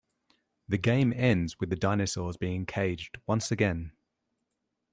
[0.67, 3.91] The game ends with the dinosaurs being caged once again.